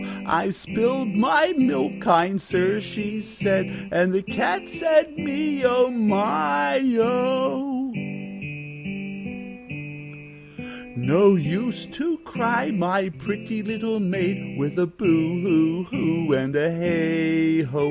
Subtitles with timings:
[0.25, 5.91] 'I've spilled my milk, kind sir,' she said, And the Cat said, 'Me oh!
[5.91, 7.77] my oh!'
[10.95, 16.69] 'No use to cry, my pretty little maid, With a Boo hoo hoo and a
[16.71, 17.79] Heigho.'